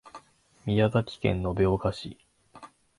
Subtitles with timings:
[0.65, 2.17] 宮崎県延岡市